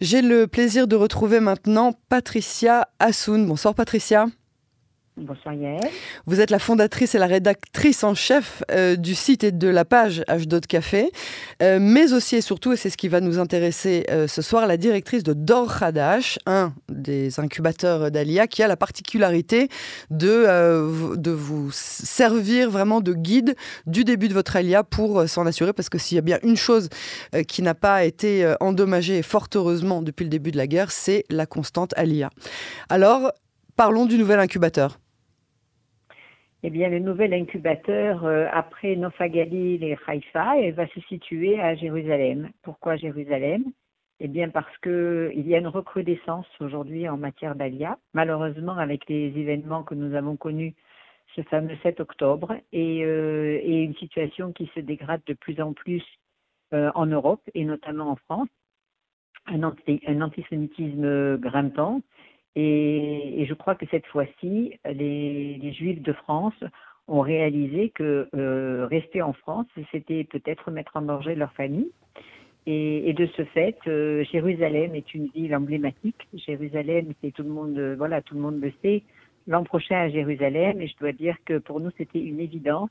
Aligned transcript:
J'ai 0.00 0.22
le 0.22 0.46
plaisir 0.46 0.88
de 0.88 0.96
retrouver 0.96 1.40
maintenant 1.40 1.92
Patricia 2.08 2.88
Assoun. 3.00 3.46
Bonsoir 3.46 3.74
Patricia. 3.74 4.28
Bonsoir 5.16 5.54
Yael. 5.54 5.80
Vous 6.26 6.40
êtes 6.40 6.50
la 6.50 6.60
fondatrice 6.60 7.14
et 7.14 7.18
la 7.18 7.26
rédactrice 7.26 8.04
en 8.04 8.14
chef 8.14 8.62
euh, 8.70 8.94
du 8.94 9.14
site 9.16 9.42
et 9.42 9.50
de 9.50 9.68
la 9.68 9.84
page 9.84 10.22
H2 10.28 10.60
Café, 10.60 11.10
euh, 11.62 11.78
mais 11.80 12.12
aussi 12.12 12.36
et 12.36 12.40
surtout, 12.40 12.72
et 12.72 12.76
c'est 12.76 12.90
ce 12.90 12.96
qui 12.96 13.08
va 13.08 13.20
nous 13.20 13.38
intéresser 13.38 14.06
euh, 14.08 14.28
ce 14.28 14.40
soir, 14.40 14.66
la 14.68 14.76
directrice 14.76 15.24
de 15.24 15.32
Dor 15.32 15.82
Hadash, 15.82 16.38
un 16.46 16.72
des 16.88 17.40
incubateurs 17.40 18.10
d'Alia, 18.12 18.46
qui 18.46 18.62
a 18.62 18.68
la 18.68 18.76
particularité 18.76 19.68
de, 20.10 21.16
de 21.16 21.30
vous 21.30 21.70
servir 21.72 22.70
vraiment 22.70 23.00
de 23.00 23.12
guide 23.12 23.56
du 23.86 24.04
début 24.04 24.28
de 24.28 24.34
votre 24.34 24.54
Alia 24.56 24.84
pour 24.84 25.28
s'en 25.28 25.44
assurer, 25.44 25.72
parce 25.72 25.88
que 25.88 25.98
s'il 25.98 26.14
y 26.14 26.18
a 26.18 26.22
bien 26.22 26.38
une 26.44 26.56
chose 26.56 26.88
qui 27.48 27.62
n'a 27.62 27.74
pas 27.74 28.04
été 28.04 28.54
endommagée, 28.60 29.22
fort 29.22 29.48
heureusement, 29.54 30.02
depuis 30.02 30.24
le 30.24 30.30
début 30.30 30.52
de 30.52 30.56
la 30.56 30.68
guerre, 30.68 30.92
c'est 30.92 31.24
la 31.30 31.46
constante 31.46 31.92
Alia. 31.96 32.30
Alors, 32.88 33.32
parlons 33.80 34.04
du 34.04 34.18
nouvel 34.18 34.38
incubateur. 34.40 34.98
Eh 36.62 36.68
bien, 36.68 36.90
le 36.90 36.98
nouvel 36.98 37.32
incubateur, 37.32 38.26
euh, 38.26 38.46
après 38.52 38.94
Nofa 38.94 39.30
Galil 39.30 39.82
et 39.82 39.96
Haïfa, 40.06 40.70
va 40.72 40.86
se 40.88 41.00
situer 41.08 41.58
à 41.58 41.74
Jérusalem. 41.76 42.50
Pourquoi 42.60 42.96
Jérusalem? 42.96 43.64
Eh 44.18 44.28
bien, 44.28 44.50
parce 44.50 44.76
qu'il 44.82 45.48
y 45.48 45.54
a 45.54 45.58
une 45.58 45.66
recrudescence 45.66 46.44
aujourd'hui 46.60 47.08
en 47.08 47.16
matière 47.16 47.54
d'Alia. 47.54 47.96
Malheureusement, 48.12 48.76
avec 48.76 49.08
les 49.08 49.28
événements 49.28 49.82
que 49.82 49.94
nous 49.94 50.14
avons 50.14 50.36
connus 50.36 50.74
ce 51.34 51.40
fameux 51.44 51.78
7 51.82 52.00
octobre, 52.00 52.54
et, 52.72 53.02
euh, 53.02 53.60
et 53.62 53.82
une 53.82 53.94
situation 53.94 54.52
qui 54.52 54.70
se 54.74 54.80
dégrade 54.80 55.22
de 55.24 55.32
plus 55.32 55.58
en 55.62 55.72
plus 55.72 56.04
euh, 56.74 56.90
en 56.94 57.06
Europe, 57.06 57.48
et 57.54 57.64
notamment 57.64 58.10
en 58.10 58.16
France. 58.16 58.48
Un, 59.46 59.62
un 59.62 60.20
antisémitisme 60.20 61.38
grimpant, 61.38 62.02
et, 62.56 63.44
je 63.48 63.54
crois 63.54 63.74
que 63.74 63.86
cette 63.90 64.06
fois-ci, 64.06 64.78
les, 64.84 65.72
Juifs 65.72 66.02
de 66.02 66.12
France 66.12 66.64
ont 67.08 67.20
réalisé 67.20 67.90
que 67.90 68.28
euh, 68.34 68.86
rester 68.86 69.22
en 69.22 69.32
France, 69.32 69.66
c'était 69.90 70.24
peut-être 70.24 70.70
mettre 70.70 70.96
en 70.96 71.02
danger 71.02 71.34
leur 71.34 71.52
famille. 71.52 71.90
Et, 72.66 73.12
de 73.14 73.26
ce 73.36 73.44
fait, 73.44 73.78
euh, 73.86 74.24
Jérusalem 74.30 74.94
est 74.94 75.14
une 75.14 75.28
ville 75.28 75.54
emblématique. 75.56 76.28
Jérusalem, 76.34 77.12
c'est 77.20 77.32
tout 77.32 77.42
le 77.42 77.48
monde, 77.48 77.78
voilà, 77.96 78.20
tout 78.20 78.34
le 78.34 78.40
monde 78.40 78.60
le 78.60 78.72
sait. 78.82 79.02
L'an 79.46 79.64
prochain 79.64 79.96
à 79.96 80.08
Jérusalem, 80.08 80.80
et 80.80 80.86
je 80.86 80.96
dois 80.98 81.12
dire 81.12 81.36
que 81.44 81.58
pour 81.58 81.80
nous, 81.80 81.90
c'était 81.96 82.20
une 82.20 82.38
évidence 82.38 82.90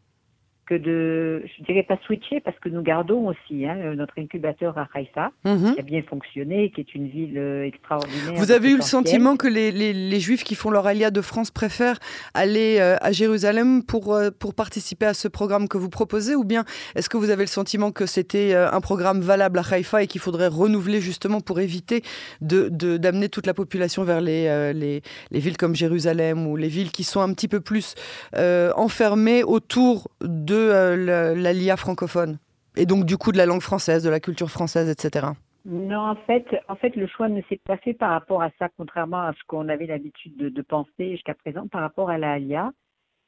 que 0.70 0.76
de, 0.76 1.44
je 1.58 1.64
dirais 1.64 1.82
pas 1.82 1.98
switcher 2.06 2.42
parce 2.42 2.58
que 2.60 2.70
nous 2.70 2.84
gardons 2.84 3.28
aussi 3.28 3.66
hein, 3.66 3.96
notre 3.96 4.14
incubateur 4.20 4.78
à 4.78 4.88
Haïfa, 4.94 5.32
mhm. 5.44 5.74
qui 5.74 5.80
a 5.80 5.84
bien 5.84 6.04
fonctionné, 6.04 6.70
qui 6.70 6.82
est 6.82 6.94
une 6.94 7.08
ville 7.08 7.40
euh, 7.40 7.66
extraordinaire. 7.66 8.36
Vous 8.36 8.52
avez 8.52 8.70
eu 8.70 8.76
le 8.76 8.84
sentiment 8.84 9.36
que 9.36 9.48
les, 9.48 9.72
les, 9.72 9.94
les, 9.94 10.20
Juifs 10.20 10.44
qui 10.44 10.54
font 10.54 10.70
leur 10.70 10.86
alia 10.86 11.10
de 11.10 11.22
France 11.22 11.50
préfèrent 11.50 11.98
aller 12.36 12.78
euh, 12.80 12.98
à 13.02 13.12
Jérusalem 13.12 13.82
pour, 13.84 14.14
euh, 14.14 14.30
pour 14.30 14.54
participer 14.54 15.08
à 15.08 15.16
ce 15.16 15.28
programme 15.28 15.68
que 15.68 15.80
vous 15.80 15.90
proposez 15.90 16.36
ou 16.36 16.44
bien 16.44 16.66
est-ce 16.96 17.10
que 17.10 17.18
vous 17.18 17.32
avez 17.32 17.44
le 17.44 17.48
sentiment 17.48 17.92
que 17.92 18.06
c'était 18.06 18.54
un 18.54 18.82
programme 18.82 19.22
valable 19.22 19.58
à 19.58 19.64
Haïfa 19.72 20.04
et 20.04 20.08
qu'il 20.08 20.22
faudrait 20.22 20.48
renouveler 20.48 21.02
justement 21.02 21.42
pour 21.42 21.60
éviter 21.60 22.04
d'amener 22.42 22.70
de, 22.70 22.98
d'amener 22.98 23.30
toute 23.30 23.48
la 23.48 23.56
population 23.56 24.04
vers 24.04 24.22
les, 24.22 24.74
les, 24.74 25.02
les, 25.32 25.40
villes 25.40 25.58
comme 25.58 25.74
Jérusalem 25.74 26.46
ou 26.46 26.56
les 26.56 26.68
villes 26.68 26.92
qui 26.92 27.04
sont 27.04 27.22
un 27.22 27.34
petit 27.34 27.48
peu 27.48 27.60
plus 27.60 27.96
enfermées 28.34 29.44
autour 29.44 30.10
de 30.22 30.59
euh, 30.60 31.36
l'ALIA 31.36 31.78
francophone 31.78 32.40
Et 32.76 32.86
donc, 32.86 33.06
du 33.06 33.18
coup, 33.18 33.32
de 33.32 33.38
la 33.38 33.46
langue 33.46 33.62
française, 33.62 34.04
de 34.04 34.10
la 34.10 34.20
culture 34.20 34.50
française, 34.50 34.90
etc. 34.90 35.28
Non, 35.66 36.00
en 36.00 36.16
fait, 36.16 36.46
en 36.68 36.76
fait, 36.76 36.96
le 36.96 37.08
choix 37.08 37.28
ne 37.28 37.42
s'est 37.50 37.60
pas 37.64 37.78
fait 37.78 37.94
par 37.94 38.12
rapport 38.12 38.42
à 38.42 38.50
ça, 38.58 38.70
contrairement 38.78 39.22
à 39.22 39.34
ce 39.34 39.44
qu'on 39.46 39.68
avait 39.70 39.86
l'habitude 39.86 40.38
de, 40.38 40.62
penser 40.62 41.12
jusqu'à 41.12 41.34
présent 41.34 41.68
par 41.68 41.82
rapport 41.82 42.10
à 42.10 42.18
la 42.18 42.40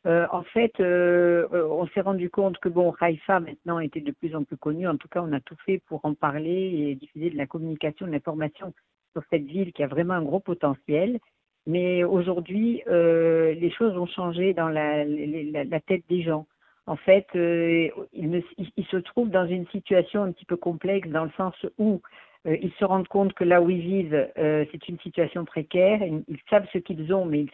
euh, 0.08 0.26
en 0.32 0.42
fait, 0.42 0.72
euh, 0.80 1.48
on 1.54 1.86
s'est 1.90 2.02
rendu 2.02 2.32
compte 2.32 2.58
que 2.58 2.70
bon, 2.70 2.92
Haïfa 3.00 3.40
maintenant 3.40 3.78
était 3.78 4.02
de 4.02 4.12
plus 4.12 4.36
en 4.36 4.44
plus 4.44 4.58
connu. 4.58 4.88
En 4.88 4.98
tout 4.98 5.08
cas, 5.08 5.22
on 5.22 5.32
a 5.32 5.40
tout 5.40 5.56
fait 5.64 5.80
pour 5.88 6.04
en 6.06 6.16
parler 6.16 6.72
et 6.90 6.96
diffuser 6.96 7.30
de 7.30 7.38
la 7.38 7.46
communication, 7.46 8.08
de 8.08 8.12
l'information 8.12 8.74
sur 9.14 9.22
cette 9.30 9.46
ville 9.46 9.74
qui 9.74 9.84
a 9.84 9.88
vraiment 9.88 10.16
un 10.16 10.24
gros 10.24 10.40
potentiel. 10.40 11.20
Mais 11.68 12.04
aujourd'hui, 12.04 12.82
les 12.88 13.72
choses 13.78 13.96
ont 13.96 14.08
changé 14.08 14.56
dans 14.56 14.70
la, 14.70 15.06
la 15.06 15.80
tête 15.82 16.04
des 16.10 16.24
gens 16.24 16.48
en 16.88 16.96
fait, 16.96 17.28
euh, 17.36 17.90
ils, 18.14 18.86
se 18.90 18.98
trouvent 18.98 19.30
dans 19.30 19.48
une 19.48 19.68
situation 19.68 20.24
un 20.24 20.32
petit 20.32 20.46
peu 20.46 20.58
complexe 20.58 21.08
dans 21.10 21.26
le 21.26 21.32
sens 21.38 21.54
où 21.78 22.02
euh, 22.48 22.58
ils 22.62 22.74
se 22.74 22.86
rendent 22.86 23.08
compte 23.08 23.34
que 23.34 23.44
là 23.44 23.62
où 23.62 23.70
ils 23.70 23.82
vivent, 23.82 24.30
euh, 24.38 24.66
c'est 24.72 24.90
une 24.90 25.00
situation 25.00 25.46
précaire. 25.46 26.02
Ils, 26.02 26.40
savent 26.50 26.68
ce 26.74 26.80
qu'ils 26.80 27.14
ont, 27.14 27.26
mais 27.26 27.46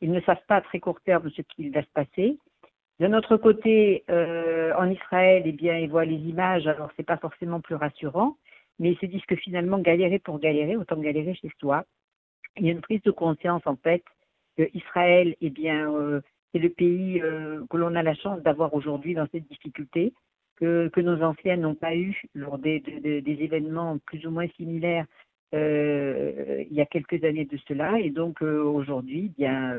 ils, 0.00 0.12
ne 0.12 0.20
savent 0.20 0.44
pas 0.46 0.56
à 0.56 0.60
très 0.60 0.78
court 0.78 1.00
terme 1.00 1.28
ce 1.30 1.42
qu'il 1.42 1.72
va 1.72 1.82
se 1.82 1.90
passer. 1.92 2.38
D'un 3.00 3.12
autre 3.14 3.36
côté, 3.36 4.04
en 4.08 4.90
Israël, 4.90 5.44
eh 5.46 5.52
bien, 5.52 5.78
ils 5.78 5.88
voient 5.88 6.04
les 6.04 6.16
images, 6.16 6.66
alors 6.66 6.90
c'est 6.96 7.06
pas 7.06 7.16
forcément 7.16 7.60
plus 7.60 7.76
rassurant, 7.76 8.36
mais 8.80 8.90
ils 8.90 8.98
se 8.98 9.06
disent 9.06 9.24
que 9.26 9.36
finalement, 9.36 9.78
galérer 9.78 10.18
pour 10.18 10.40
galérer, 10.40 10.76
autant 10.76 10.96
galérer 10.96 11.34
chez 11.34 11.48
soi. 11.60 11.84
Il 12.56 12.66
y 12.66 12.70
a 12.70 12.72
une 12.72 12.80
prise 12.80 13.02
de 13.02 13.12
conscience, 13.12 13.62
en 13.66 13.76
fait, 13.76 14.02
que 14.56 14.68
Israël, 14.74 15.36
eh 15.40 15.50
bien, 15.50 15.86
c'est 16.52 16.58
le 16.58 16.70
pays 16.70 17.20
euh, 17.22 17.64
que 17.70 17.76
l'on 17.76 17.94
a 17.94 18.02
la 18.02 18.14
chance 18.14 18.42
d'avoir 18.42 18.74
aujourd'hui 18.74 19.14
dans 19.14 19.26
cette 19.32 19.48
difficulté, 19.48 20.12
que, 20.56 20.90
nos 21.00 21.22
anciens 21.22 21.56
n'ont 21.56 21.76
pas 21.76 21.94
eu 21.94 22.20
lors 22.34 22.58
des, 22.58 22.80
des, 22.80 23.42
événements 23.42 23.98
plus 24.06 24.26
ou 24.26 24.30
moins 24.30 24.48
similaires 24.56 25.06
euh, 25.54 26.64
il 26.68 26.76
y 26.76 26.80
a 26.80 26.86
quelques 26.86 27.22
années 27.22 27.44
de 27.44 27.56
cela. 27.68 28.00
Et 28.00 28.10
donc 28.10 28.42
euh, 28.42 28.60
aujourd'hui, 28.62 29.32
eh 29.34 29.40
bien 29.40 29.78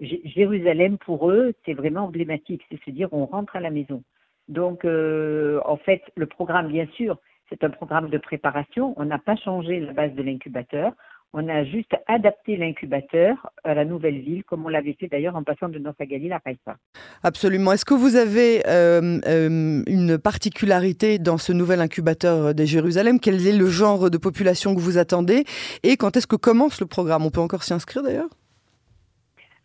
Jérusalem 0.00 0.96
pour 0.98 1.30
eux, 1.30 1.52
c'est 1.64 1.74
vraiment 1.74 2.04
emblématique, 2.04 2.62
c'est 2.70 2.82
se 2.82 2.90
dire 2.90 3.08
on 3.12 3.26
rentre 3.26 3.56
à 3.56 3.60
la 3.60 3.70
maison. 3.70 4.02
Donc 4.48 4.84
en 4.86 5.76
fait, 5.76 6.02
le 6.16 6.26
programme, 6.26 6.68
bien 6.68 6.86
sûr, 6.94 7.18
c'est 7.50 7.62
un 7.62 7.70
programme 7.70 8.08
de 8.08 8.18
préparation. 8.18 8.94
On 8.96 9.04
n'a 9.04 9.18
pas 9.18 9.36
changé 9.36 9.80
la 9.80 9.92
base 9.92 10.14
de 10.14 10.22
l'incubateur. 10.22 10.92
On 11.32 11.48
a 11.48 11.64
juste 11.64 11.94
adapté 12.06 12.56
l'incubateur 12.56 13.50
à 13.62 13.74
la 13.74 13.84
nouvelle 13.84 14.20
ville, 14.20 14.42
comme 14.44 14.64
on 14.64 14.68
l'avait 14.68 14.94
fait 14.98 15.08
d'ailleurs 15.08 15.36
en 15.36 15.42
passant 15.42 15.68
de 15.68 15.78
North 15.78 16.00
Galil 16.00 16.32
à 16.32 16.40
Haïfa. 16.44 16.76
Absolument. 17.22 17.72
Est-ce 17.72 17.84
que 17.84 17.94
vous 17.94 18.16
avez 18.16 18.62
euh, 18.66 19.20
euh, 19.26 19.82
une 19.86 20.18
particularité 20.18 21.18
dans 21.18 21.36
ce 21.36 21.52
nouvel 21.52 21.80
incubateur 21.80 22.54
de 22.54 22.64
Jérusalem? 22.64 23.20
Quel 23.20 23.46
est 23.46 23.56
le 23.56 23.66
genre 23.66 24.10
de 24.10 24.18
population 24.18 24.74
que 24.74 24.80
vous 24.80 24.98
attendez? 24.98 25.44
Et 25.82 25.96
quand 25.96 26.16
est-ce 26.16 26.26
que 26.26 26.36
commence 26.36 26.80
le 26.80 26.86
programme? 26.86 27.26
On 27.26 27.30
peut 27.30 27.40
encore 27.40 27.64
s'y 27.64 27.74
inscrire 27.74 28.02
d'ailleurs? 28.02 28.30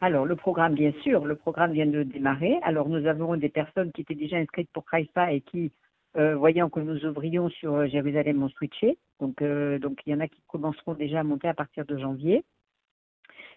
Alors, 0.02 0.26
le 0.26 0.36
programme, 0.36 0.74
bien 0.74 0.92
sûr, 1.04 1.26
le 1.26 1.36
programme 1.36 1.74
vient 1.74 1.86
de 1.86 2.02
démarrer. 2.02 2.58
Alors, 2.64 2.90
nous 2.90 3.06
avons 3.06 3.38
des 3.38 3.50
personnes 3.50 3.92
qui 3.92 4.02
étaient 4.02 4.16
déjà 4.16 4.38
inscrites 4.38 4.70
pour 4.74 4.84
Haïfa 4.92 5.32
et 5.32 5.42
qui 5.42 5.72
euh, 6.18 6.36
voyant 6.36 6.70
que 6.70 6.82
nous 6.82 7.06
ouvrions 7.06 7.50
sur 7.50 7.74
euh, 7.74 7.88
Jérusalem, 7.88 8.44
ont 8.44 8.50
switché. 8.50 8.98
Donc, 9.22 9.42
euh, 9.42 9.80
donc, 9.80 10.00
il 10.06 10.12
y 10.12 10.14
en 10.14 10.20
a 10.20 10.28
qui 10.28 10.42
commenceront 10.48 10.94
déjà 10.94 11.22
à 11.22 11.24
monter 11.24 11.48
à 11.48 11.54
partir 11.54 11.86
de 11.86 11.98
janvier. 11.98 12.44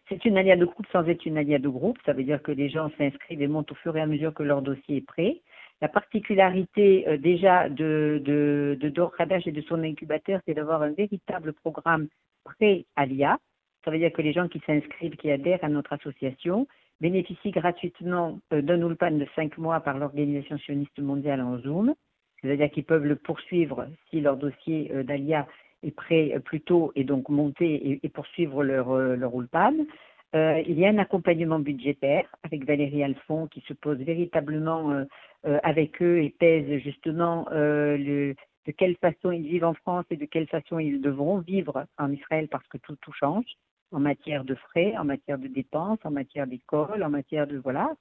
C'est 0.09 0.25
une 0.25 0.37
alia 0.37 0.57
de 0.57 0.65
groupe 0.65 0.87
sans 0.93 1.05
être 1.07 1.27
une 1.27 1.39
alia 1.39 1.59
de 1.59 1.69
groupe. 1.69 1.99
Ça 2.07 2.13
veut 2.13 2.23
dire 2.23 2.43
que 2.43 2.53
les 2.53 2.69
gens 2.69 2.91
s'inscrivent 2.97 3.43
et 3.43 3.49
montent 3.49 3.73
au 3.73 3.75
fur 3.77 3.97
et 3.97 4.01
à 4.01 4.07
mesure 4.07 4.35
que 4.35 4.43
leur 4.43 4.63
dossier 4.63 4.99
est 4.99 5.07
prêt. 5.07 5.41
La 5.81 5.89
particularité 5.89 7.19
déjà 7.19 7.69
de, 7.69 8.23
de, 8.25 8.77
de 8.79 8.89
Dor 8.91 9.13
Hadash 9.19 9.47
et 9.47 9.53
de 9.53 9.63
son 9.63 9.83
incubateur, 9.83 10.41
c'est 10.47 10.55
d'avoir 10.55 10.83
un 10.83 10.93
véritable 10.93 11.55
programme 11.55 12.07
pré-alia. 12.45 13.39
Ça 13.85 13.91
veut 13.91 13.99
dire 13.99 14.13
que 14.13 14.23
les 14.23 14.33
gens 14.33 14.47
qui 14.47 14.61
s'inscrivent, 14.67 15.17
qui 15.17 15.31
adhèrent 15.31 15.65
à 15.65 15.69
notre 15.69 15.95
association, 15.95 16.69
bénéficient 17.01 17.51
gratuitement 17.51 18.39
d'un 18.51 18.81
ulpan 18.81 19.13
de 19.13 19.27
cinq 19.35 19.59
mois 19.59 19.81
par 19.81 19.99
l'Organisation 19.99 20.59
sioniste 20.59 20.99
mondiale 21.01 21.41
en 21.41 21.59
Zoom 21.59 21.95
c'est-à-dire 22.45 22.71
qu'ils 22.71 22.85
peuvent 22.85 23.07
le 23.07 23.17
poursuivre 23.17 23.87
si 24.11 24.21
leur 24.21 24.37
dossier 24.37 24.91
euh, 24.93 25.03
d'ALIA 25.03 25.47
est 25.83 25.93
prêt 25.93 26.33
euh, 26.35 26.41
plus 26.41 26.61
tôt 26.61 26.93
et 26.95 27.05
donc 27.05 27.31
monter 27.31 28.01
et, 28.03 28.09
poursuivre 28.11 28.63
leur, 28.63 28.91
euh, 28.91 29.17
leur 29.17 29.33
il 30.35 30.79
y 30.79 30.85
a 30.85 30.89
un 30.89 30.99
accompagnement 30.99 31.61
budgétaire 31.61 32.27
avec 32.43 32.67
Valérie 32.67 33.05
Alphon 33.05 33.47
qui 33.47 33.61
se 33.69 33.73
pose 33.73 33.99
véritablement 33.99 35.07
avec 35.45 36.03
eux 36.03 36.25
et 36.25 36.31
pèse 36.31 36.83
justement 36.83 37.47
de 37.53 38.35
quelle 38.77 38.97
façon 38.97 39.31
ils 39.31 39.47
vivent 39.47 39.65
en 39.65 39.75
France 39.75 40.07
et 40.11 40.17
de 40.17 40.25
quelle 40.25 40.49
façon 40.49 40.81
ils 40.81 41.01
devront 41.01 41.39
vivre 41.39 41.87
en 41.99 42.11
Israël 42.11 42.49
parce 42.51 42.67
que 42.67 42.79
tout, 42.79 42.97
tout 43.01 43.13
change 43.13 43.47
en 43.93 44.01
matière 44.01 44.43
de 44.43 44.57
frais, 44.57 44.97
en 44.99 45.05
matière 45.05 45.39
de 45.39 45.47
dépenses, 45.47 46.01
en 46.03 46.11
matière 46.11 46.49
d'école, 46.49 47.05
en 47.05 47.11
matière 47.11 47.47
de 47.47 47.59
voilà. 47.59 47.95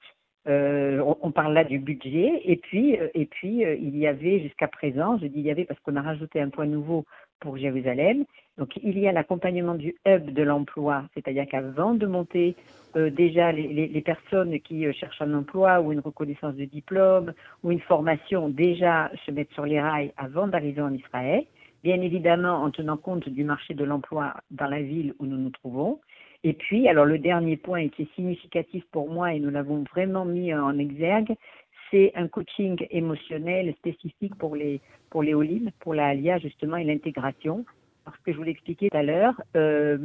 Euh, 0.46 1.02
on, 1.22 1.32
parle 1.32 1.54
là 1.54 1.64
du 1.64 1.80
budget 1.80 2.42
et 2.44 2.58
puis 2.58 3.00
euh, 3.00 3.08
euh, 3.16 3.76
il 3.80 3.98
y 3.98 4.08
avait 4.08 4.42
jusqu'à 4.42 4.68
présent, 4.68 5.18
je 5.18 5.28
dis 5.28 5.40
il 5.40 5.46
y 5.46 5.52
avait 5.52 5.64
parce 5.64 5.80
qu'on 5.80 5.96
a 5.96 6.02
rajouté 6.02 6.42
un 6.42 6.50
point 6.50 6.66
nouveau 6.66 7.06
pour 7.40 7.56
Jérusalem. 7.56 8.26
Donc 8.58 8.78
il 8.84 9.00
y 9.00 9.08
a 9.08 9.14
l'accompagnement 9.14 9.76
du 9.76 9.96
hub 10.06 10.32
de 10.32 10.44
l'emploi, 10.44 11.06
c'est-à-dire 11.14 11.46
qu'avant 11.50 11.94
de 11.94 12.06
monter 12.06 12.56
déjà 12.94 13.54
les, 13.54 13.88
les, 13.88 14.02
personnes 14.02 14.60
qui 14.60 14.92
cherchent 14.94 15.22
un 15.22 15.34
emploi 15.34 15.82
ou 15.82 15.94
une 15.94 16.02
reconnaissance 16.02 16.56
de 16.56 16.66
diplôme 16.66 17.34
ou 17.64 17.72
une 17.72 17.80
formation 17.80 18.50
déjà 18.50 19.10
se 19.26 19.32
mettent 19.32 19.54
sur 19.54 19.66
les 19.66 19.82
rails 19.82 20.12
avant 20.18 20.48
d'arriver 20.48 20.82
en 20.82 20.94
Israël. 20.94 21.46
bien 21.84 22.00
évidemment 22.02 22.62
en 22.64 22.70
tenant 22.70 22.98
compte 22.98 23.30
du 23.30 23.46
marché 23.46 23.74
de 23.74 23.84
l'emploi 23.86 24.34
dans 24.52 24.68
la 24.68 24.82
ville 24.82 25.16
où 25.20 25.26
nous 25.26 25.38
nous 25.38 25.50
trouvons. 25.50 26.02
Et 26.44 26.54
puis, 26.54 26.88
alors 26.90 27.06
le 27.06 27.20
dernier 27.20 27.56
point 27.56 27.88
qui 27.88 28.04
est 28.04 28.16
significatif 28.16 28.84
pour 28.92 29.10
moi 29.10 29.34
et 29.34 29.40
nous 29.40 29.50
l'avons 29.50 29.84
vraiment 29.94 30.26
mis 30.26 30.54
en 30.54 30.78
exergue, 30.78 31.36
c'est 31.90 32.12
un 32.16 32.28
coaching 32.28 32.86
émotionnel 32.92 33.74
spécifique 33.76 34.36
pour 34.36 34.56
les 34.56 34.82
pour 35.10 35.24
les 35.24 35.34
OLIM, 35.34 35.70
pour 35.80 35.94
la 35.94 36.08
ALIA 36.08 36.40
justement 36.40 36.78
et 36.78 36.84
l'intégration. 36.84 37.66
Parce 38.04 38.18
que 38.18 38.34
je 38.34 38.38
vous 38.38 38.44
l'expliquais 38.44 38.90
tout 38.90 38.98
à 38.98 39.04
l'heure, 39.04 39.40
euh, 39.56 39.98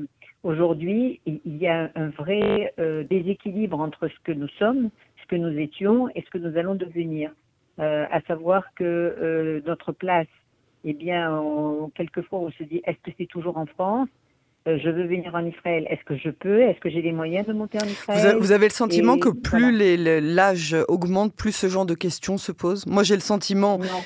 aujourd'hui 0.45 1.21
il 1.27 1.57
y 1.57 1.67
a 1.67 1.91
un 1.97 2.11
vrai 2.11 2.73
euh, 2.79 3.03
déséquilibre 3.03 3.81
entre 3.81 4.07
ce 4.07 4.21
que 4.23 4.31
nous 4.31 4.49
sommes, 4.61 4.91
ce 5.21 5.27
que 5.27 5.35
nous 5.35 5.59
étions 5.59 6.09
et 6.15 6.23
ce 6.23 6.31
que 6.31 6.39
nous 6.39 6.57
allons 6.57 6.77
devenir. 6.77 7.33
Euh, 7.81 8.07
à 8.11 8.21
savoir 8.23 8.75
que 8.75 8.85
euh, 8.85 9.61
notre 9.67 9.93
place, 9.93 10.27
eh 10.85 10.95
bien, 10.95 11.43
quelquefois 11.95 12.41
on 12.41 12.51
se 12.51 12.63
dit 12.63 12.81
est-ce 12.85 12.99
que 13.03 13.11
c'est 13.19 13.27
toujours 13.27 13.57
en 13.57 13.67
France? 13.67 14.09
euh, 14.09 14.28
je 14.77 14.91
veux 14.91 15.07
venir 15.07 15.35
en 15.35 15.45
Israël. 15.47 15.87
Est-ce 15.89 16.05
que 16.05 16.17
je 16.17 16.31
peux? 16.31 16.61
Est-ce 16.61 16.79
que 16.81 16.91
j'ai 16.91 17.01
les 17.01 17.13
moyens 17.13 17.47
de 17.47 17.53
monter 17.53 17.79
en 17.83 17.87
Israël? 17.87 18.37
vous, 18.39 18.53
avez 18.53 18.67
le 18.67 18.73
sentiment 18.73 19.19
que 19.19 19.31
plus 19.31 19.73
l'âge 20.21 20.77
augmente, 20.89 21.35
plus 21.35 21.53
ce 21.53 21.69
genre 21.69 21.87
de 21.87 21.95
questions 21.95 22.37
se 22.37 22.53
posent? 22.53 22.87
Moi, 22.87 23.03
j'ai 23.03 23.15
le 23.15 23.21
sentiment. 23.21 23.79
Non. 23.79 24.03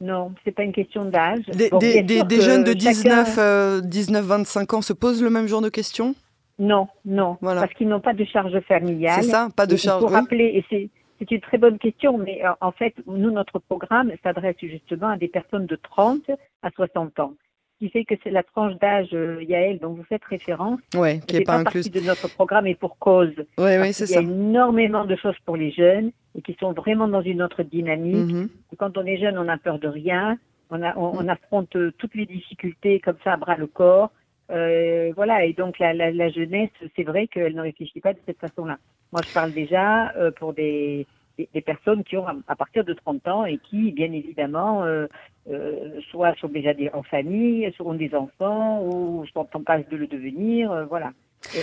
Non, 0.00 0.34
c'est 0.44 0.52
pas 0.52 0.64
une 0.64 0.72
question 0.72 1.04
d'âge. 1.04 1.44
Des, 1.46 2.02
des, 2.02 2.40
jeunes 2.40 2.64
de 2.64 2.72
19, 2.72 3.82
19, 3.84 4.24
25 4.24 4.74
ans 4.74 4.82
se 4.82 4.92
posent 4.92 5.22
le 5.22 5.30
même 5.30 5.46
genre 5.46 5.62
de 5.62 5.68
questions? 5.68 6.14
Non, 6.58 6.88
non, 7.04 7.38
voilà. 7.40 7.62
parce 7.62 7.72
qu'ils 7.74 7.88
n'ont 7.88 8.00
pas 8.00 8.12
de 8.12 8.24
charge 8.24 8.58
familiale. 8.60 9.22
C'est 9.22 9.30
ça, 9.30 9.48
pas 9.56 9.66
de 9.66 9.76
charge. 9.76 10.02
Il 10.02 10.08
faut 10.08 10.12
rappeler, 10.12 10.44
et 10.44 10.64
c'est 10.68 10.88
c'est 11.18 11.30
une 11.30 11.40
très 11.40 11.58
bonne 11.58 11.78
question, 11.78 12.18
mais 12.18 12.42
en 12.60 12.72
fait, 12.72 12.94
nous, 13.06 13.30
notre 13.30 13.58
programme 13.58 14.10
s'adresse 14.22 14.56
justement 14.60 15.08
à 15.08 15.16
des 15.16 15.28
personnes 15.28 15.66
de 15.66 15.76
30 15.76 16.30
à 16.62 16.70
60 16.70 17.20
ans 17.20 17.34
qui 17.84 17.90
fait 17.90 18.04
que 18.04 18.14
c'est 18.24 18.30
la 18.30 18.42
tranche 18.42 18.74
d'âge, 18.78 19.08
euh, 19.12 19.42
Yael, 19.42 19.78
dont 19.78 19.92
vous 19.92 20.04
faites 20.04 20.24
référence. 20.24 20.80
Oui, 20.94 21.20
qui 21.20 21.36
n'est 21.36 21.44
pas, 21.44 21.58
pas 21.58 21.64
partie 21.64 21.90
de 21.90 22.00
notre 22.00 22.32
programme 22.32 22.66
et 22.66 22.74
pour 22.74 22.96
cause. 22.98 23.34
Oui, 23.58 23.72
oui, 23.78 23.92
c'est 23.92 24.06
ça. 24.06 24.22
Il 24.22 24.28
y 24.28 24.30
a 24.30 24.34
énormément 24.34 25.04
de 25.04 25.14
choses 25.16 25.36
pour 25.44 25.56
les 25.56 25.70
jeunes 25.70 26.10
et 26.34 26.40
qui 26.40 26.56
sont 26.58 26.72
vraiment 26.72 27.08
dans 27.08 27.20
une 27.20 27.42
autre 27.42 27.62
dynamique. 27.62 28.32
Mhm. 28.32 28.48
Quand 28.78 28.96
on 28.96 29.04
est 29.04 29.18
jeune, 29.18 29.36
on 29.36 29.44
n'a 29.44 29.58
peur 29.58 29.78
de 29.78 29.88
rien. 29.88 30.38
On, 30.70 30.82
a, 30.82 30.96
on, 30.96 31.28
affronte 31.28 31.76
euh, 31.76 31.92
toutes 31.98 32.14
les 32.14 32.24
difficultés 32.24 33.00
comme 33.00 33.18
ça 33.22 33.34
à 33.34 33.36
bras 33.36 33.56
le 33.56 33.66
corps. 33.66 34.10
Euh, 34.50 35.12
voilà, 35.14 35.44
et 35.44 35.52
donc 35.52 35.78
la, 35.78 35.92
la, 35.92 36.10
la 36.10 36.30
jeunesse, 36.30 36.70
c'est 36.96 37.04
vrai 37.04 37.26
qu'elle 37.28 37.54
ne 37.54 37.60
réfléchit 37.60 38.00
pas 38.00 38.14
de 38.14 38.18
cette 38.26 38.38
façon-là. 38.38 38.78
Moi, 39.12 39.20
je 39.26 39.32
parle 39.32 39.52
déjà 39.52 40.10
euh, 40.16 40.30
pour 40.30 40.54
des, 40.54 41.06
des, 41.38 41.60
personnes 41.60 42.04
qui 42.04 42.16
ont 42.16 42.26
à, 42.26 42.56
partir 42.56 42.84
de 42.84 42.92
30 42.92 43.28
ans 43.28 43.44
et 43.44 43.58
qui, 43.58 43.92
bien 43.92 44.12
évidemment, 44.12 44.84
euh, 44.84 45.06
euh, 45.50 46.00
soit 46.10 46.34
sont 46.40 46.48
déjà 46.48 46.70
en 46.92 47.02
famille, 47.02 47.72
seront 47.76 47.94
des 47.94 48.14
enfants 48.14 48.82
ou 48.82 49.24
sont 49.32 49.46
en 49.52 49.62
passe 49.62 49.82
de 49.90 49.96
le 49.96 50.06
devenir, 50.06 50.70
euh, 50.70 50.84
voilà. 50.84 51.12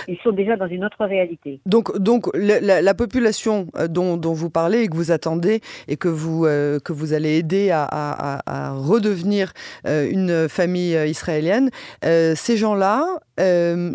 Ils 0.07 0.18
sont 0.19 0.31
déjà 0.31 0.57
dans 0.57 0.68
une 0.68 0.85
autre 0.85 1.03
réalité. 1.03 1.59
Donc, 1.65 1.97
donc 1.97 2.29
la, 2.35 2.94
population 2.94 3.65
dont, 3.89 4.15
dont, 4.15 4.33
vous 4.33 4.51
parlez 4.51 4.83
et 4.83 4.88
que 4.88 4.95
vous 4.95 5.09
attendez 5.09 5.59
et 5.88 5.97
que 5.97 6.07
vous, 6.07 6.44
que 6.44 6.94
vous 6.94 7.13
allez 7.13 7.39
aider 7.39 7.71
à, 7.71 7.88
à, 7.89 8.41
à 8.45 8.73
redevenir 8.73 9.53
une 9.83 10.47
famille 10.47 10.95
israélienne, 11.09 11.71
ces 12.03 12.57
gens-là 12.57 13.07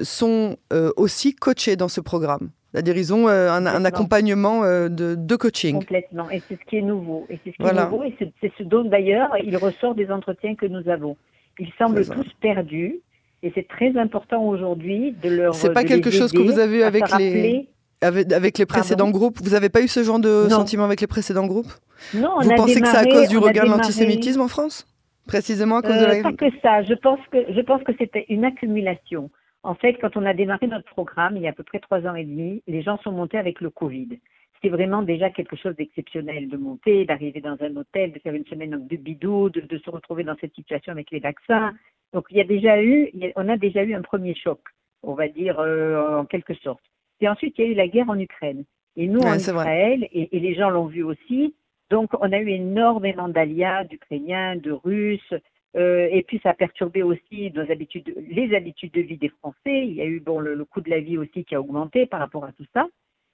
sont 0.03 0.57
aussi 0.97 1.37
coachés 1.37 1.77
dans 1.77 1.89
ce 1.89 2.01
programme? 2.01 2.51
C'est-à-dire 2.77 2.99
ils 2.99 3.15
ont 3.15 3.27
euh, 3.27 3.51
un, 3.51 3.85
accompagnement 3.87 4.63
euh, 4.63 4.91
de, 4.91 5.15
de, 5.15 5.37
coaching. 5.37 5.77
Complètement, 5.77 6.29
et 6.29 6.43
c'est 6.47 6.59
ce 6.61 6.65
qui 6.69 6.77
est 6.77 6.83
nouveau. 6.83 7.27
Et 7.31 7.39
c'est 7.43 7.53
ce 7.53 7.57
qui 7.57 7.63
est 7.63 7.73
nouveau, 7.73 8.05
et 8.05 8.15
c'est 8.19 8.53
ce 8.59 8.63
dont 8.65 8.85
d'ailleurs 8.85 9.31
il 9.43 9.57
ressort 9.57 9.95
des 9.95 10.11
entretiens 10.11 10.55
que 10.57 10.67
nous 10.67 10.87
avons. 10.91 11.17
Ils 11.59 11.73
semblent 11.79 12.05
tous 12.07 12.27
perdus, 12.39 13.01
et 13.43 13.51
c'est 13.55 13.67
très 13.67 13.97
important 13.97 14.47
aujourd'hui 14.47 15.17
de 15.23 15.31
leur. 15.31 15.55
C'est 15.55 15.73
pas 15.73 15.85
quelque 15.85 16.11
chose 16.11 16.33
que 16.33 16.43
vous 16.43 16.59
avez 16.59 16.83
avec 16.83 17.05
les. 17.19 17.67
Avec, 18.03 18.31
avec, 18.31 18.59
les 18.59 18.67
précédents 18.67 19.09
groupes? 19.09 19.39
Vous 19.43 19.53
n'avez 19.53 19.71
pas 19.71 19.81
eu 19.81 19.89
ce 19.89 20.03
genre 20.03 20.19
de 20.19 20.47
sentiment 20.51 20.85
avec 20.85 21.01
les 21.01 21.07
précédents 21.07 21.47
groupes? 21.47 21.73
Non, 22.13 22.29
on 22.37 22.43
Vous 22.43 22.55
pensez 22.55 22.83
que 22.83 22.89
c'est 22.89 22.95
à 22.95 23.07
cause 23.07 23.29
du 23.29 23.39
regard 23.39 23.65
de 23.65 23.71
l'antisémitisme 23.71 24.43
en 24.43 24.49
France? 24.49 24.87
Précisément 25.27 25.79
à 25.79 25.83
cause 25.83 25.99
de 25.99 26.05
euh, 26.05 26.23
la... 26.23 26.23
Pas 26.23 26.33
que 26.35 26.55
ça. 26.63 26.83
Je 26.83 26.93
pense 26.93 27.21
que, 27.33 27.39
je 27.51 27.61
pense 27.63 27.83
que 27.85 27.93
c'était 27.99 28.27
une 28.29 28.45
accumulation. 28.45 29.31
En 29.67 29.75
fait, 29.75 29.95
quand 29.95 30.17
on 30.17 30.25
a 30.25 30.33
démarré 30.33 30.69
notre 30.69 30.85
programme, 30.85 31.37
il 31.37 31.43
y 31.43 31.49
a 31.49 31.51
à 31.51 31.53
peu 31.53 31.65
près 31.65 31.81
trois 31.81 32.07
ans 32.07 32.15
et 32.15 32.23
demi, 32.23 32.63
les 32.69 32.83
gens 32.83 32.99
sont 32.99 33.11
montés 33.11 33.37
avec 33.37 33.61
le 33.61 33.69
Covid. 33.69 34.21
C'est 34.63 34.69
vraiment 34.69 35.03
déjà 35.03 35.29
quelque 35.31 35.57
chose 35.57 35.75
d'exceptionnel 35.75 36.49
de 36.49 36.57
monter, 36.57 37.05
d'arriver 37.05 37.41
dans 37.41 37.57
un 37.61 37.77
hôtel, 37.77 38.13
de 38.13 38.21
faire 38.21 38.35
une 38.35 38.47
semaine 38.47 38.87
de 38.87 38.97
bidou, 38.97 39.51
de, 39.51 39.79
se 39.79 39.91
retrouver 39.91 40.23
dans 40.23 40.37
cette 40.41 40.55
situation 40.55 40.93
avec 40.93 41.11
les 41.11 41.19
vaccins. 41.19 41.75
Donc, 42.13 42.27
il 42.31 42.37
y 42.37 42.41
a 42.41 42.45
déjà 42.45 42.81
eu, 42.81 43.11
on 43.35 43.49
a 43.49 43.57
déjà 43.57 43.83
eu 43.83 43.93
un 43.93 44.03
premier 44.03 44.37
choc, 44.37 44.61
on 45.03 45.15
va 45.15 45.27
dire 45.27 45.59
euh, 45.59 46.21
en 46.21 46.27
quelque 46.27 46.55
sorte. 46.55 46.85
Et 47.21 47.29
ensuite, 47.29 47.59
il 47.59 47.65
y 47.65 47.69
a 47.69 47.71
eu 47.73 47.75
la 47.75 47.89
guerre 47.89 48.09
en 48.09 48.21
Ukraine. 48.21 48.63
Et 48.95 49.09
nous, 49.09 49.21
en 49.21 49.35
Israël, 49.35 50.07
et, 50.13 50.37
et, 50.37 50.39
les 50.39 50.55
gens 50.55 50.71
l'ont 50.71 50.87
vu 50.87 51.03
aussi, 51.03 51.57
donc 51.91 52.11
on 52.21 52.31
a 52.31 52.39
eu 52.39 52.51
énormément 52.51 53.29
d'alias, 53.29 53.83
d'Ukrainiens, 53.83 54.55
de 54.55 54.71
Russes, 54.71 55.35
euh, 55.77 56.09
et 56.11 56.23
puis 56.23 56.41
ça 56.43 56.51
a 56.51 56.55
perturbé 56.55 57.03
aussi 57.03 57.51
les 57.51 57.71
habitudes 57.71 58.93
de 58.93 59.01
vie 59.01 59.19
des 59.19 59.29
Français. 59.29 59.87
Il 59.87 59.95
y 59.95 60.01
a 60.01 60.07
eu 60.07 60.21
bon 60.21 60.41
le, 60.41 60.65
coût 60.65 60.81
de 60.81 60.91
la 60.91 61.01
vie 61.01 61.19
aussi 61.19 61.45
qui 61.45 61.55
a 61.55 61.61
augmenté 61.61 62.07
par 62.07 62.21
rapport 62.21 62.45
à 62.45 62.53
tout 62.53 62.67
ça. 62.73 62.87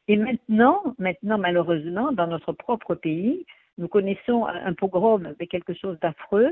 Et 0.08 0.16
maintenant, 0.16 0.82
maintenant 0.98 1.38
malheureusement, 1.38 2.12
dans 2.12 2.26
notre 2.26 2.52
propre 2.52 2.94
pays, 2.94 3.46
nous 3.78 3.88
connaissons 3.88 4.46
un 4.46 4.74
pogrom 4.74 5.26
avec 5.26 5.50
quelque 5.50 5.74
chose 5.74 5.98
d'affreux, 6.00 6.50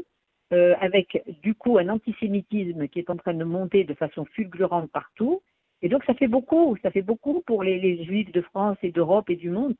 euh, 0.52 0.74
avec 0.80 1.22
du 1.42 1.54
coup 1.54 1.78
un 1.78 1.88
antisémitisme 1.88 2.88
qui 2.88 3.00
est 3.00 3.10
en 3.10 3.16
train 3.16 3.34
de 3.34 3.44
monter 3.44 3.84
de 3.84 3.94
façon 3.94 4.24
fulgurante 4.26 4.90
partout. 4.92 5.42
Et 5.82 5.88
donc 5.88 6.04
ça 6.04 6.14
fait 6.14 6.28
beaucoup, 6.28 6.76
ça 6.82 6.90
fait 6.90 7.02
beaucoup 7.02 7.42
pour 7.46 7.62
les, 7.62 8.04
Juifs 8.04 8.32
de 8.32 8.42
France 8.42 8.76
et 8.82 8.92
d'Europe 8.92 9.30
et 9.30 9.36
du 9.36 9.50
monde. 9.50 9.74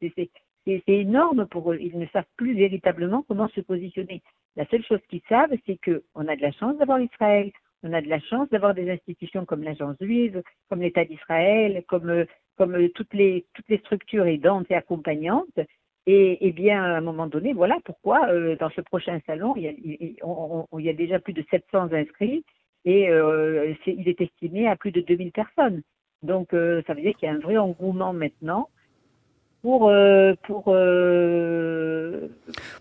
C'est 0.87 0.99
énorme 0.99 1.47
pour 1.47 1.73
eux. 1.73 1.79
Ils 1.81 1.99
ne 1.99 2.07
savent 2.07 2.25
plus 2.37 2.55
véritablement 2.55 3.25
comment 3.27 3.49
se 3.49 3.61
positionner. 3.61 4.23
La 4.57 4.67
seule 4.67 4.85
chose 4.85 5.01
qu'ils 5.09 5.23
savent, 5.29 5.55
c'est 5.67 5.79
qu'on 5.85 6.29
a 6.29 6.37
de 6.37 6.43
la 6.43 6.53
chance 6.53 6.77
d'avoir 6.79 7.01
Israël, 7.01 7.51
on 7.83 7.93
a 7.93 8.03
de 8.03 8.09
la 8.09 8.21
chance 8.21 8.49
d'avoir 8.51 8.75
des 8.75 8.91
institutions 8.91 9.45
comme 9.45 9.63
l'Agence 9.63 9.97
juive, 10.01 10.43
comme 10.69 10.83
l'État 10.83 11.05
d'Israël, 11.05 11.83
comme, 11.89 12.27
toutes, 12.95 13.15
les, 13.15 13.47
structures 13.85 14.27
aidantes 14.27 14.67
et 14.71 14.75
accompagnantes. 14.75 15.59
Et, 16.07 16.47
et, 16.47 16.53
bien, 16.53 16.83
à 16.83 16.97
un 16.97 17.01
moment 17.01 17.27
donné, 17.27 17.53
voilà 17.53 17.79
pourquoi 17.85 18.29
euh, 18.29 18.57
dans 18.57 18.71
ce 18.71 18.81
prochain 18.81 19.21
salon, 19.27 19.55
il 19.57 19.63
y, 19.63 19.69
a, 19.69 19.73
il, 19.73 20.85
y 20.85 20.89
a, 20.89 20.93
déjà 20.93 21.21
plus 21.21 21.35
de 21.35 21.45
700 21.51 21.93
inscrits 21.93 22.45
et 22.85 23.11
euh, 23.11 23.75
il 23.87 24.09
est 24.09 24.21
estimé 24.21 24.67
à 24.67 24.77
plus 24.77 24.93
de 24.93 25.03
2000 25.03 25.31
personnes. 25.31 25.83
Donc, 26.23 26.53
euh, 26.53 26.83
ça 26.87 26.95
veut 26.95 27.03
dire 27.03 27.15
qu'il 27.17 27.29
y 27.29 27.31
a 27.31 27.35
un 27.35 27.39
vrai 27.39 27.59
engouement 27.59 28.12
maintenant 28.12 28.69
pour 29.62 29.88
euh, 29.88 30.35
pour 30.45 30.64
euh, 30.69 32.29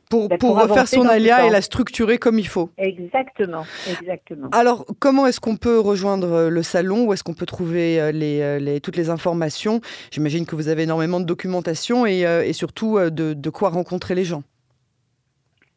pour, 0.10 0.30
bah, 0.30 0.38
pour, 0.40 0.60
refaire 0.60 0.88
son 0.88 1.06
alia 1.08 1.46
et 1.46 1.50
la 1.50 1.62
structurer 1.62 2.18
comme 2.18 2.40
il 2.40 2.48
faut. 2.48 2.70
Exactement, 2.78 3.64
exactement. 3.90 4.50
Alors, 4.52 4.86
comment 5.00 5.28
est-ce 5.28 5.40
qu'on 5.40 5.58
peut 5.58 5.80
rejoindre 5.80 6.32
euh, 6.32 6.50
le 6.50 6.64
salon? 6.64 7.06
Où 7.06 7.14
est-ce 7.14 7.24
qu'on 7.24 7.34
peut 7.34 7.46
trouver 7.46 8.12
les, 8.12 8.60
les, 8.60 8.82
toutes 8.82 8.96
les 8.96 9.10
informations? 9.10 9.82
J'imagine 10.12 10.46
que 10.46 10.56
vous 10.56 10.70
avez 10.70 10.84
énormément 10.84 11.20
de 11.20 11.26
documentation 11.26 12.06
et, 12.06 12.22
et 12.22 12.54
surtout 12.54 12.98
de, 13.00 13.34
de, 13.34 13.50
quoi 13.50 13.70
rencontrer 13.70 14.16
les 14.16 14.24
gens. 14.24 14.44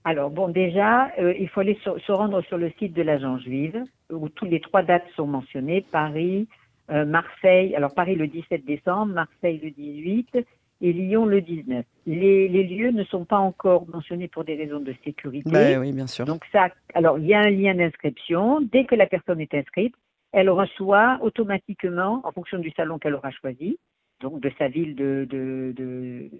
Alors, 0.04 0.30
bon, 0.30 0.48
déjà, 0.48 1.10
il 1.18 1.48
faut 1.48 1.60
aller 1.60 1.78
se 1.84 2.12
rendre 2.12 2.42
sur 2.42 2.58
le 2.58 2.72
site 2.78 2.94
de 2.94 3.02
l'agence 3.02 3.42
juive 3.42 3.82
où 4.10 4.28
tous 4.28 4.46
les 4.46 4.60
trois 4.60 4.82
dates 4.82 5.06
sont 5.16 5.26
mentionnées 5.26 5.84
Paris, 5.92 6.48
Marseille, 6.88 7.74
alors 7.76 7.94
Paris 7.94 8.14
le 8.14 8.26
17 8.26 8.64
décembre, 8.64 9.12
Marseille 9.12 9.60
le 9.62 9.70
18 9.70 10.44
et 10.82 10.92
Lyon 10.92 11.26
le 11.26 11.40
19. 11.40 11.86
Les, 12.06 12.48
les, 12.48 12.64
lieux 12.64 12.90
ne 12.90 13.04
sont 13.04 13.24
pas 13.24 13.38
encore 13.38 13.86
mentionnés 13.88 14.26
pour 14.26 14.44
des 14.44 14.56
raisons 14.56 14.80
de 14.80 14.92
sécurité. 15.04 15.48
Bah 15.48 15.78
oui, 15.78 15.92
bien 15.92 16.08
sûr. 16.08 16.24
Donc 16.26 16.44
ça, 16.50 16.68
alors 16.94 17.18
il 17.18 17.26
y 17.26 17.34
a 17.34 17.40
un 17.40 17.50
lien 17.50 17.74
d'inscription. 17.74 18.60
Dès 18.60 18.84
que 18.84 18.96
la 18.96 19.06
personne 19.06 19.40
est 19.40 19.54
inscrite, 19.54 19.94
elle 20.32 20.50
reçoit 20.50 21.18
automatiquement, 21.22 22.20
en 22.24 22.32
fonction 22.32 22.58
du 22.58 22.72
salon 22.72 22.98
qu'elle 22.98 23.14
aura 23.14 23.30
choisi, 23.30 23.78
donc 24.20 24.40
de 24.40 24.50
sa 24.58 24.68
ville 24.68 24.96
de, 24.96 25.26
de, 25.30 25.72
de, 25.76 26.30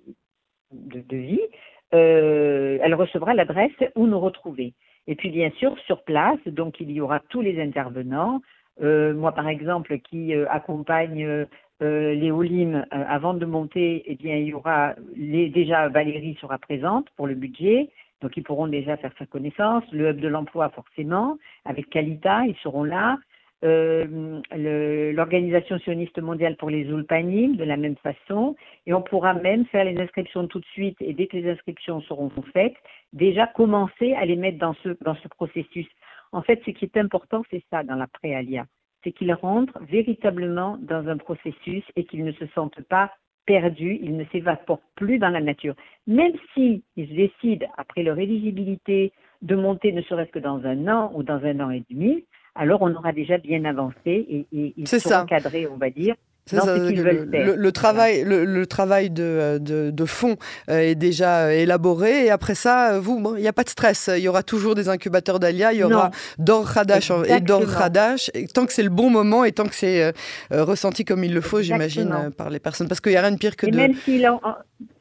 de, 1.00 1.16
vie, 1.16 1.40
euh, 1.94 2.78
elle 2.82 2.94
recevra 2.94 3.34
l'adresse 3.34 3.70
où 3.94 4.06
nous 4.06 4.18
retrouver. 4.18 4.74
Et 5.06 5.14
puis 5.14 5.30
bien 5.30 5.50
sûr, 5.58 5.78
sur 5.86 6.02
place, 6.02 6.40
donc 6.46 6.80
il 6.80 6.90
y 6.90 7.00
aura 7.00 7.20
tous 7.28 7.42
les 7.42 7.62
intervenants. 7.62 8.40
Euh, 8.80 9.14
moi, 9.14 9.32
par 9.32 9.48
exemple, 9.48 9.98
qui 9.98 10.34
euh, 10.34 10.46
accompagne 10.48 11.46
euh, 11.82 12.14
les 12.14 12.30
Olim, 12.30 12.76
euh, 12.76 12.84
avant 12.90 13.34
de 13.34 13.44
monter, 13.44 14.02
eh 14.06 14.14
bien, 14.14 14.36
il 14.36 14.48
y 14.48 14.54
aura 14.54 14.94
déjà 15.16 15.88
Valérie 15.88 16.38
sera 16.40 16.58
présente 16.58 17.08
pour 17.16 17.26
le 17.26 17.34
budget, 17.34 17.90
donc 18.20 18.36
ils 18.36 18.42
pourront 18.44 18.68
déjà 18.68 18.96
faire 18.96 19.12
sa 19.18 19.26
connaissance. 19.26 19.84
Le 19.92 20.10
hub 20.10 20.20
de 20.20 20.28
l'emploi, 20.28 20.68
forcément, 20.70 21.38
avec 21.64 21.90
Kalita, 21.90 22.46
ils 22.46 22.56
seront 22.62 22.84
là. 22.84 23.18
Euh, 23.64 24.40
l'organisation 25.12 25.78
sioniste 25.78 26.20
mondiale 26.20 26.56
pour 26.56 26.68
les 26.68 26.82
Ulpanim 26.82 27.54
de 27.54 27.64
la 27.64 27.76
même 27.76 27.96
façon. 27.96 28.56
Et 28.86 28.92
on 28.92 29.02
pourra 29.02 29.34
même 29.34 29.66
faire 29.66 29.84
les 29.84 29.96
inscriptions 30.00 30.46
tout 30.48 30.58
de 30.58 30.66
suite. 30.66 30.96
Et 31.00 31.12
dès 31.12 31.26
que 31.26 31.36
les 31.36 31.50
inscriptions 31.50 32.00
seront 32.02 32.30
faites 32.52 32.74
déjà 33.12 33.46
commencer 33.46 34.14
à 34.14 34.24
les 34.24 34.36
mettre 34.36 34.58
dans 34.58 34.74
ce 34.82 34.96
dans 35.02 35.14
ce 35.16 35.28
processus. 35.28 35.86
En 36.32 36.42
fait, 36.42 36.60
ce 36.64 36.70
qui 36.70 36.84
est 36.86 36.96
important, 36.96 37.42
c'est 37.50 37.62
ça 37.70 37.84
dans 37.84 37.94
la 37.94 38.06
préalia, 38.06 38.64
c'est 39.02 39.12
qu'ils 39.12 39.32
rentrent 39.32 39.78
véritablement 39.88 40.78
dans 40.80 41.08
un 41.08 41.16
processus 41.16 41.84
et 41.96 42.04
qu'ils 42.04 42.24
ne 42.24 42.32
se 42.32 42.46
sentent 42.54 42.82
pas 42.82 43.10
perdus, 43.46 43.98
ils 44.00 44.16
ne 44.16 44.24
s'évaporent 44.26 44.82
plus 44.94 45.18
dans 45.18 45.28
la 45.28 45.40
nature. 45.40 45.74
Même 46.06 46.32
si 46.54 46.84
ils 46.96 47.14
décident, 47.14 47.66
après 47.76 48.02
leur 48.02 48.18
éligibilité, 48.18 49.12
de 49.42 49.56
monter 49.56 49.92
ne 49.92 50.02
serait-ce 50.02 50.30
que 50.30 50.38
dans 50.38 50.64
un 50.64 50.86
an 50.88 51.12
ou 51.14 51.22
dans 51.22 51.44
un 51.44 51.58
an 51.60 51.70
et 51.70 51.82
demi, 51.90 52.24
alors 52.54 52.82
on 52.82 52.94
aura 52.94 53.12
déjà 53.12 53.38
bien 53.38 53.64
avancé 53.64 53.96
et, 54.06 54.46
et 54.52 54.74
ils 54.76 54.86
seront 54.86 55.22
encadrés, 55.22 55.66
on 55.66 55.76
va 55.76 55.90
dire, 55.90 56.14
le, 56.50 57.70
travail, 57.70 58.24
le, 58.24 58.66
travail 58.66 59.10
de, 59.10 59.58
de, 59.60 60.04
fond 60.04 60.36
euh, 60.68 60.78
est 60.78 60.94
déjà 60.94 61.46
euh, 61.46 61.50
élaboré 61.50 62.26
et 62.26 62.30
après 62.30 62.54
ça, 62.54 62.94
euh, 62.94 63.00
vous, 63.00 63.36
il 63.36 63.42
n'y 63.42 63.48
a 63.48 63.52
pas 63.52 63.62
de 63.62 63.68
stress. 63.68 64.10
Il 64.14 64.22
y 64.22 64.28
aura 64.28 64.42
toujours 64.42 64.74
des 64.74 64.88
incubateurs 64.88 65.38
d'Alia, 65.38 65.72
il 65.72 65.78
y 65.80 65.84
aura 65.84 66.10
Dor 66.38 66.76
Hadash 66.76 67.12
et 67.28 67.40
Dor 67.40 67.62
Hadash. 67.80 68.30
tant 68.54 68.66
que 68.66 68.72
c'est 68.72 68.82
le 68.82 68.90
bon 68.90 69.08
moment 69.08 69.44
et 69.44 69.52
tant 69.52 69.64
que 69.64 69.74
c'est 69.74 70.12
ressenti 70.50 71.04
comme 71.04 71.22
il 71.24 71.32
le 71.32 71.40
faut, 71.40 71.62
j'imagine, 71.62 72.30
par 72.36 72.50
les 72.50 72.58
personnes. 72.58 72.88
Parce 72.88 73.00
qu'il 73.00 73.12
n'y 73.12 73.18
a 73.18 73.22
rien 73.22 73.32
de 73.32 73.38
pire 73.38 73.56
que 73.56 73.66
de. 73.66 73.76
Même 73.76 73.94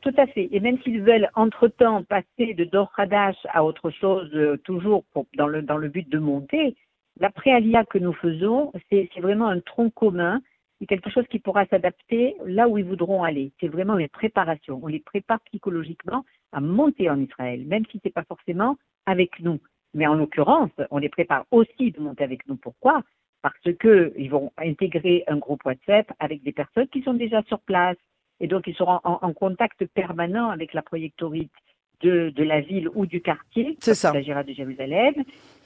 tout 0.02 0.14
à 0.18 0.28
fait. 0.28 0.50
Et 0.52 0.60
même 0.60 0.78
s'ils 0.84 1.02
veulent 1.02 1.30
entre-temps 1.36 2.04
passer 2.04 2.54
de 2.54 2.64
Dor 2.66 2.92
Hadash 2.98 3.36
à 3.52 3.64
autre 3.64 3.90
chose, 3.90 4.30
toujours 4.64 5.04
dans, 5.38 5.48
le, 5.48 5.62
dans 5.62 5.78
le 5.78 5.90
but 5.90 6.10
de 6.10 6.20
monter, 6.20 6.76
la 7.20 7.30
préalia 7.30 7.84
que 7.86 7.98
nous 7.98 8.14
faisons, 8.14 8.72
c'est 8.92 9.10
vraiment 9.22 9.48
un 9.48 9.60
tronc 9.60 9.90
commun 9.92 10.42
c'est 10.82 10.88
quelque 10.88 11.12
chose 11.12 11.28
qui 11.30 11.38
pourra 11.38 11.68
s'adapter 11.68 12.36
là 12.44 12.68
où 12.68 12.76
ils 12.80 12.84
voudront 12.84 13.22
aller. 13.22 13.52
C'est 13.60 13.68
vraiment 13.68 14.00
une 14.00 14.10
préparation. 14.10 14.80
On 14.82 14.88
les 14.88 15.00
prépare 15.00 15.40
psychologiquement 15.42 16.26
à 16.52 16.60
monter 16.60 17.08
en 17.08 17.20
Israël, 17.20 17.64
même 17.68 17.86
si 17.92 18.00
c'est 18.02 18.14
pas 18.14 18.24
forcément 18.24 18.78
avec 19.06 19.40
nous. 19.42 19.60
Mais 19.94 20.08
en 20.08 20.16
l'occurrence, 20.16 20.72
on 20.90 20.98
les 20.98 21.10
prépare 21.10 21.46
aussi 21.52 21.92
de 21.92 22.00
monter 22.00 22.24
avec 22.24 22.48
nous. 22.48 22.56
Pourquoi? 22.56 23.04
Parce 23.44 23.72
que 23.80 24.12
ils 24.18 24.32
vont 24.32 24.52
intégrer 24.58 25.24
un 25.28 25.38
groupe 25.38 25.64
WhatsApp 25.66 26.12
avec 26.18 26.42
des 26.42 26.52
personnes 26.52 26.88
qui 26.88 27.04
sont 27.04 27.14
déjà 27.14 27.44
sur 27.44 27.60
place. 27.60 27.98
Et 28.40 28.48
donc, 28.48 28.66
ils 28.66 28.74
seront 28.74 29.02
en 29.04 29.34
contact 29.34 29.86
permanent 29.86 30.50
avec 30.50 30.74
la 30.74 30.82
projectorite 30.82 31.52
de, 32.02 32.44
la 32.44 32.62
ville 32.62 32.90
ou 32.96 33.06
du 33.06 33.22
quartier. 33.22 33.78
C'est 33.82 33.96
ça. 33.96 34.12
s'agira 34.12 34.44
de 34.44 34.54
Jérusalem. 34.54 35.14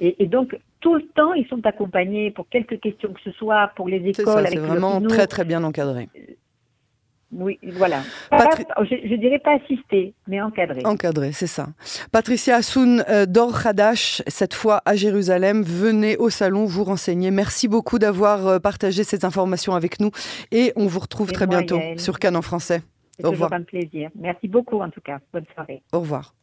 Et, 0.01 0.25
donc, 0.25 0.57
tout 0.81 0.95
le 0.95 1.05
temps, 1.15 1.33
ils 1.33 1.47
sont 1.47 1.65
accompagnés 1.65 2.31
pour 2.31 2.49
quelques 2.49 2.79
questions 2.79 3.13
que 3.13 3.21
ce 3.23 3.31
soit, 3.31 3.71
pour 3.75 3.87
les 3.87 3.97
écoles. 3.97 4.47
C'est 4.47 4.57
vraiment 4.57 5.01
très, 5.01 5.27
très 5.27 5.45
bien 5.45 5.63
encadré. 5.63 6.09
Oui, 7.31 7.59
voilà. 7.73 8.01
je, 8.31 9.09
ne 9.09 9.17
dirais 9.17 9.39
pas 9.39 9.55
assister, 9.55 10.13
mais 10.27 10.41
encadré. 10.41 10.81
Encadré, 10.85 11.31
c'est 11.33 11.47
ça. 11.47 11.67
Patricia 12.11 12.55
Assoun 12.55 13.03
euh, 13.09 13.25
d'Or 13.25 13.65
Hadash, 13.65 14.21
cette 14.27 14.53
fois 14.53 14.81
à 14.85 14.95
Jérusalem. 14.95 15.63
Venez 15.63 16.17
au 16.17 16.29
salon 16.29 16.65
vous 16.65 16.83
renseigner. 16.83 17.31
Merci 17.31 17.67
beaucoup 17.67 17.99
d'avoir 17.99 18.47
euh, 18.47 18.59
partagé 18.59 19.03
ces 19.03 19.25
informations 19.25 19.73
avec 19.73 19.99
nous 19.99 20.11
et 20.51 20.71
on 20.75 20.85
vous 20.85 20.99
retrouve 20.99 21.31
très 21.31 21.47
bientôt 21.47 21.79
sur 21.97 22.19
Cannes 22.19 22.37
en 22.37 22.41
français. 22.41 22.81
C'est 23.15 23.23
toujours 23.23 23.53
un 23.53 23.63
plaisir. 23.63 24.09
Merci 24.15 24.47
beaucoup 24.47 24.81
en 24.81 24.89
tout 24.89 25.01
cas. 25.01 25.19
Bonne 25.31 25.45
soirée. 25.53 25.81
Au 25.93 26.01
revoir. 26.01 26.35